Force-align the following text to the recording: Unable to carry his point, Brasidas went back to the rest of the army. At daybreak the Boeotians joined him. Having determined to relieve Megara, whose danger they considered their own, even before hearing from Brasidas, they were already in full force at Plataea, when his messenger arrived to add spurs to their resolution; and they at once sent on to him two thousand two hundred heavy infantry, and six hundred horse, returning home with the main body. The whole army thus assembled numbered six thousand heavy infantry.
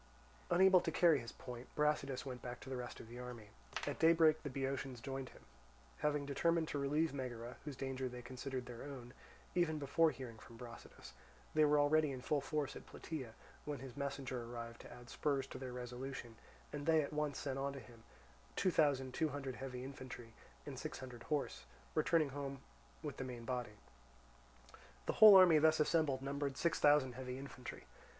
Unable 0.49 0.81
to 0.81 0.91
carry 0.91 1.19
his 1.19 1.31
point, 1.31 1.67
Brasidas 1.75 2.25
went 2.25 2.41
back 2.41 2.59
to 2.61 2.71
the 2.71 2.75
rest 2.75 2.99
of 2.99 3.07
the 3.07 3.19
army. 3.19 3.49
At 3.85 3.99
daybreak 3.99 4.41
the 4.41 4.49
Boeotians 4.49 4.99
joined 4.99 5.29
him. 5.29 5.43
Having 5.99 6.25
determined 6.25 6.67
to 6.69 6.79
relieve 6.79 7.13
Megara, 7.13 7.57
whose 7.65 7.75
danger 7.75 8.09
they 8.09 8.23
considered 8.23 8.65
their 8.65 8.81
own, 8.81 9.13
even 9.53 9.77
before 9.77 10.09
hearing 10.09 10.39
from 10.39 10.57
Brasidas, 10.57 11.13
they 11.53 11.65
were 11.65 11.79
already 11.79 12.11
in 12.11 12.21
full 12.23 12.41
force 12.41 12.75
at 12.75 12.87
Plataea, 12.87 13.35
when 13.63 13.77
his 13.77 13.95
messenger 13.95 14.41
arrived 14.43 14.81
to 14.81 14.91
add 14.91 15.11
spurs 15.11 15.45
to 15.45 15.59
their 15.59 15.71
resolution; 15.71 16.35
and 16.73 16.87
they 16.87 17.03
at 17.03 17.13
once 17.13 17.37
sent 17.37 17.59
on 17.59 17.71
to 17.73 17.79
him 17.79 18.01
two 18.55 18.71
thousand 18.71 19.13
two 19.13 19.29
hundred 19.29 19.57
heavy 19.57 19.83
infantry, 19.83 20.33
and 20.65 20.79
six 20.79 20.97
hundred 20.97 21.21
horse, 21.29 21.65
returning 21.93 22.29
home 22.29 22.61
with 23.03 23.17
the 23.17 23.23
main 23.23 23.45
body. 23.45 23.77
The 25.05 25.13
whole 25.21 25.35
army 25.35 25.59
thus 25.59 25.79
assembled 25.79 26.23
numbered 26.23 26.57
six 26.57 26.79
thousand 26.79 27.13
heavy 27.13 27.37
infantry. 27.37 27.83